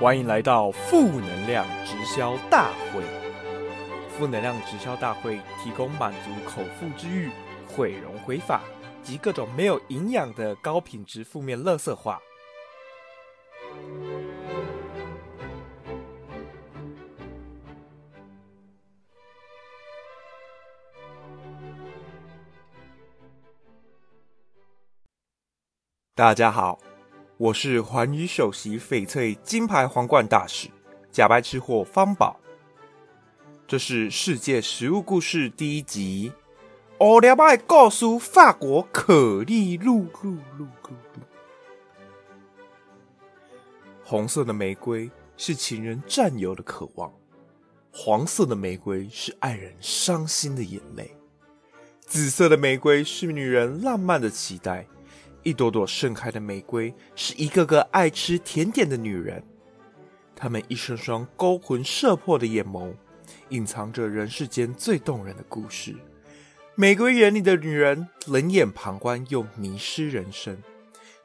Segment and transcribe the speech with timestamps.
[0.00, 3.02] 欢迎来到负能量直销大会。
[4.08, 7.30] 负能量直销大会提供满足口腹之欲、
[7.66, 8.60] 毁容毁法
[9.02, 12.20] 及各种没有营养的高品质负面垃圾话。
[26.16, 26.78] 大家好，
[27.36, 30.68] 我是环宇首席翡翠金牌皇冠大使
[31.10, 32.38] 假白吃货方宝。
[33.66, 36.32] 这是世界食物故事第一集。
[36.96, 41.22] 我了爱告诉法国可丽露露露露露。
[44.04, 47.12] 红色的玫瑰是情人占有的渴望，
[47.90, 51.10] 黄色的玫瑰是爱人伤心的眼泪，
[52.00, 54.86] 紫色的玫瑰是女人浪漫的期待。
[55.44, 59.42] 一朵朵盛开的玫瑰，是一个个爱吃甜点的女人。
[60.34, 62.92] 她们一双双勾魂摄魄的眼眸，
[63.50, 65.94] 隐藏着人世间最动人的故事。
[66.74, 70.58] 玫瑰园里的女人，冷眼旁观又迷失人生。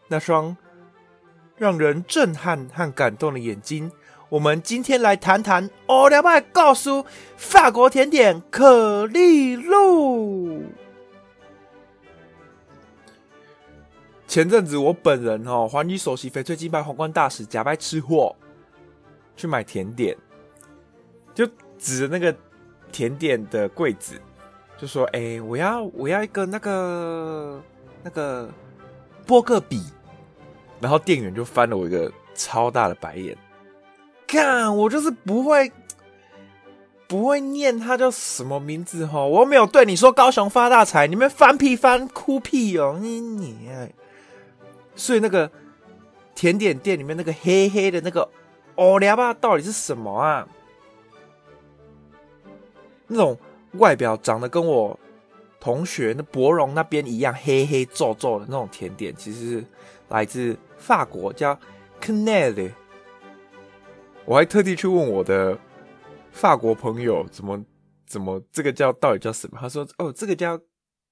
[0.09, 0.55] 那双
[1.57, 3.91] 让人震撼和感动的眼睛，
[4.29, 5.69] 我们今天来谈谈。
[5.88, 10.61] 欧了拜告诉法国甜点可丽露。
[14.30, 18.35] 前阵子我本人哦，环宇首席翡翠金牌皇冠大使假扮吃货
[19.35, 20.16] 去买甜点，
[21.33, 21.49] 就
[21.80, 22.33] 指着那个
[22.91, 24.22] 甜点的柜子，
[24.77, 27.59] 就说：“哎，我要我要一个那个
[28.03, 28.47] 那个
[29.25, 29.83] 波个比。”
[30.80, 33.35] 然后店员就翻了我一个超大的白眼，
[34.27, 35.72] 看我就是不会
[37.07, 43.57] 不会念它叫什么名字哈，我没有对你说高雄发大财，你们翻屁翻哭屁哦，你你。
[45.00, 45.50] 所以那个
[46.36, 48.30] 甜点店里面那个黑黑的那个
[48.75, 50.46] 欧利巴到底是什么啊？
[53.07, 53.38] 那种
[53.73, 55.00] 外表长得跟我
[55.57, 59.66] 同学那博荣那边一样黑黑皱皱的那种甜点，其实是
[60.09, 61.57] 来自法国，叫
[62.02, 62.72] c a n e l
[64.25, 65.57] 我还特地去问我的
[66.31, 67.63] 法国朋友，怎么
[68.06, 69.57] 怎么这个叫到底叫什么？
[69.59, 70.57] 他说：“哦，这个叫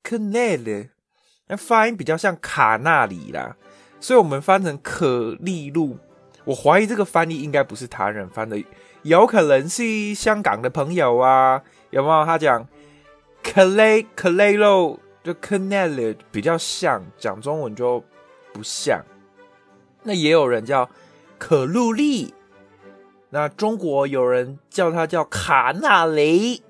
[0.03, 0.89] c a n e l
[1.47, 3.55] 那发音比较像卡纳里啦。”
[3.99, 5.97] 所以我们翻成可丽露，
[6.45, 8.63] 我怀疑这个翻译应该不是他人翻的，
[9.01, 12.25] 有可能是香港的朋友啊，有没有？
[12.25, 12.67] 他讲
[13.43, 18.03] 可雷可雷露就 canal 比较像，讲中文就
[18.53, 19.03] 不像。
[20.03, 20.89] 那也有人叫
[21.39, 22.33] 可露丽，
[23.31, 26.61] 那中国有人叫它叫卡纳雷，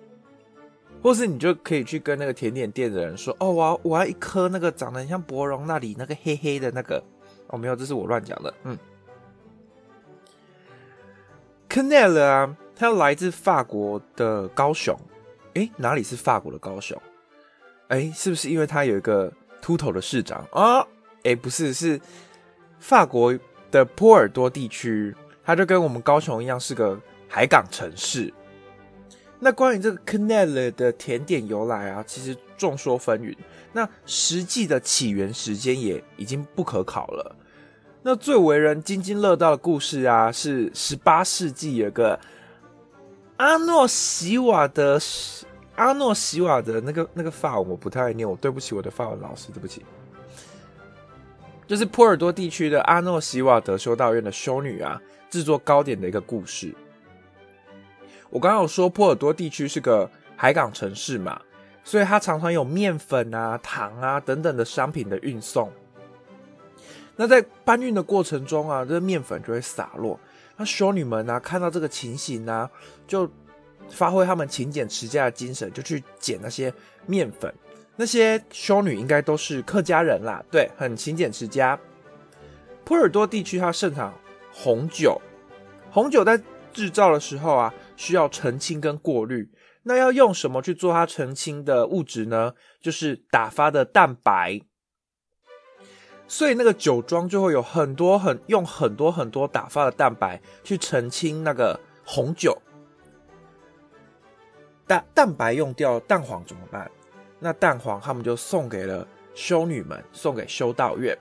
[1.03, 7.03] 或是你就可以去跟那个甜点店的人说：“哦，我要我要一颗那个长得很像博荣那里那个黑黑的那个。”
[7.47, 8.53] 哦，没有，这是我乱讲的。
[8.63, 8.77] 嗯
[11.69, 14.97] c a n e l 啊，他来自法国的高雄。
[15.53, 16.99] 哎，哪里是法国的高雄？
[17.89, 19.31] 哎，是不是因为他有一个
[19.61, 20.85] 秃头的市长啊？
[21.23, 21.99] 哎，不是，是
[22.79, 23.37] 法国
[23.69, 28.33] 的波尔多地区，它就跟我们高雄一样，是个海港城市。
[29.39, 33.35] 那关于这个 c a n e l 的甜点由来啊，其实众说纷纭。
[33.71, 37.35] 那实际的起源时间也已经不可考了。
[38.01, 42.17] 那最为人津津乐道的故事啊，是十八世纪有个
[43.35, 44.97] 阿诺西瓦德，
[45.75, 49.85] 阿诺西瓦德那个那个法文我不太爱念，我对不起我的法文老师，对不起。
[51.67, 56.73] 就是波尔多地区的阿诺西瓦德修道院的修女啊，制作糕点的一个故事。
[58.29, 61.41] 我刚刚有说波尔多地区是个海港城市嘛。
[61.87, 65.71] 所以它常常有面粉啊、糖啊等等的商品的运送。
[67.15, 70.19] 那在搬运的过程中啊，这面粉就会洒落。
[70.57, 72.69] 那修女们呢，看到这个情形呢，
[73.07, 73.29] 就
[73.89, 76.73] 发挥他们勤俭持家的精神，就去捡那些
[77.05, 77.51] 面粉。
[77.95, 81.79] 那些修女应该都是客家人啦，对，很勤俭持家。
[82.83, 84.13] 波尔多地区它盛产
[84.51, 85.21] 红酒，
[85.89, 86.37] 红酒在
[86.73, 89.49] 制造的时候啊，需要澄清跟过滤。
[89.87, 92.53] 那要用什么去做它澄清的物质呢？
[92.81, 94.61] 就是打发的蛋白。
[96.27, 102.61] 所以那个酒庄就会有很多很用很多很多打发的蛋白去澄清那个红酒。
[104.85, 106.91] 蛋蛋白用掉，蛋黄怎么办？
[107.39, 111.17] 那蛋黄他们就送给了修女们，送给修道院。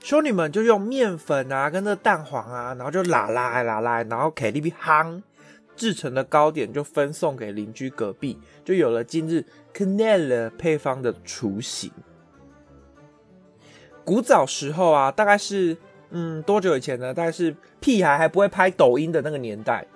[0.00, 5.22] 修女们就用面粉啊，跟那蛋黄啊，然后就拉拉拉拉，然后 K T V 夯。
[5.76, 11.90] 制成的糕点就分送给邻居隔壁，就有了今日 Canel 配方的雏形。
[14.04, 15.76] 古早时候啊，大概是
[16.10, 17.12] 嗯，多久以前呢？
[17.12, 19.86] 大概是屁孩还不会拍抖音的那个年代，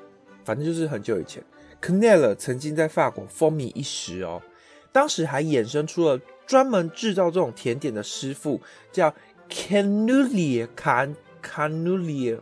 [0.44, 1.42] 反正就是很久以前。
[1.80, 4.42] c a n e l 曾经在法国风靡一时哦，
[4.90, 8.60] 当时还衍生出了专门制造这种甜点的师傅，
[8.90, 9.14] 叫
[9.48, 12.40] Canulier Can c a n u l i e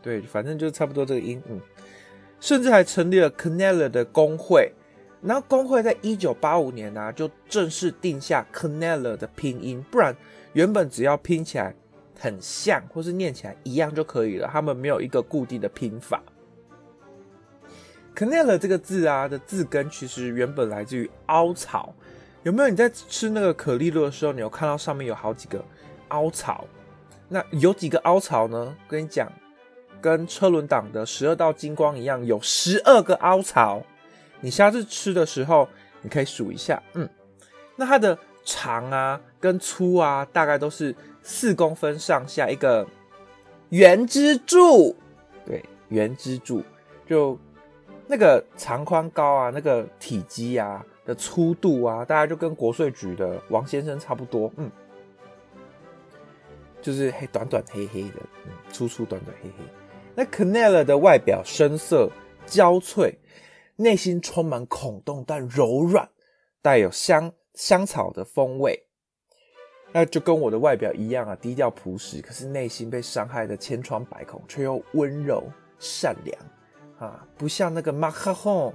[0.00, 1.60] 对，反正就差不多这个音，嗯，
[2.40, 4.72] 甚至还成立了 c a n e l 的工会。
[5.20, 10.16] 然后工会在一九八五年呢，就正式定下 c a n e l 的拼音，不然
[10.52, 11.74] 原本只要拼起来
[12.18, 16.22] 很像或是念起来一样就可以了，他们没有一个固定的拼法。
[18.16, 21.92] c a n e l 这个字啊的字根其实原本来自于凹槽，
[22.44, 22.68] 有没有？
[22.68, 25.64] 你在吃那个可丽露的时候，你有看到上面有好几个
[26.08, 26.64] 凹槽？
[27.28, 28.76] 那有几个凹槽呢？
[28.88, 29.30] 跟你讲，
[30.00, 33.82] 跟车轮党的十二道金光一样，有十二个凹槽。
[34.40, 35.68] 你下次吃的时候，
[36.02, 37.08] 你可以数一下，嗯，
[37.74, 42.86] 那它的长啊跟粗啊，大概都是四公分上下一个
[43.70, 44.94] 圆支柱，
[45.44, 46.62] 对，圆支柱。
[47.04, 47.36] 就
[48.06, 54.70] 那个长宽高啊，那个体积啊的粗度啊，大概就跟国税局的王先生差不多，嗯，
[56.80, 59.64] 就是黑短短黑黑的，嗯，粗粗短短黑黑。
[60.14, 62.10] 那 c a n e l 的外表深色
[62.46, 63.18] 焦脆。
[63.80, 66.08] 内心充满孔洞，但柔软，
[66.60, 68.76] 带有香香草的风味，
[69.92, 75.44] 那就跟我的外表一样啊，低调朴实，可是内心被伤害的千疮百孔，却又温柔
[75.78, 76.36] 善良
[76.98, 78.74] 啊，不像那个马卡龙，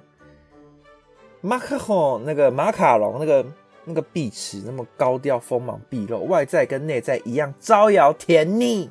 [1.42, 3.46] 马卡龙那个马卡龙那个
[3.84, 8.90] 那个碧池那么高调锋芒毕露，外在跟内在一样招摇甜腻。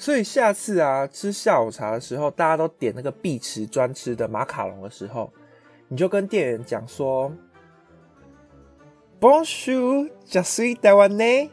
[0.00, 5.30] 所以下次啊，吃下午茶的时候，大家都点那个碧池专吃的马卡龙的时候，
[5.88, 7.30] 你就跟店员讲说
[9.20, 11.50] ：“Bonjour，je suis d a w a n a i s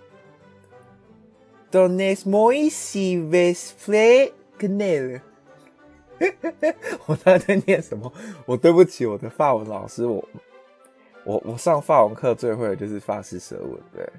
[1.70, 3.54] Donnez-moi si vous
[3.86, 5.20] voulez connaître。
[7.06, 8.10] ”我刚才在念什么？
[8.46, 10.26] 我对不起我的法文老师，我
[11.26, 14.10] 我我上法文课最会的就是法式舌吻，对。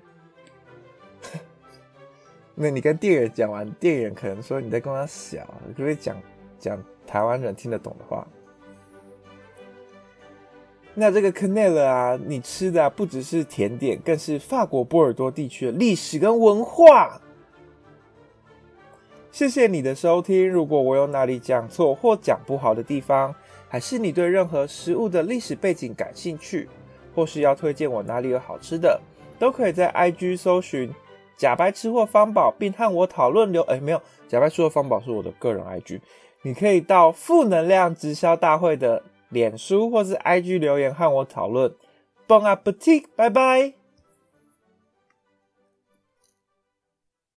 [2.61, 6.21] 那你跟店员讲完，店员可能说你在跟他小，可不可以讲
[6.59, 8.27] 讲台湾人听得懂的话？
[10.93, 17.21] 那这个 c a n e l 啊，你吃的不只是甜点，更是法国波尔多地区的历史跟文化。
[19.31, 23.33] 谢谢你的收听，如果我有哪里讲错或讲不好的地方，
[23.69, 26.69] 还是你对任何食物的历史背景感兴趣，
[27.15, 29.01] 或是要推荐我哪里有好吃的，
[29.39, 30.93] 都可以在 IG 搜寻。
[31.39, 36.01] 假白吃货方宝，并和我讨论留哎没有，假白吃货方宝是我的个人 IG，
[36.43, 41.73] 你可以到负能量直销大会的脸书或是 IG 留言和我讨论。
[42.27, 43.78] Bon appetit，拜拜。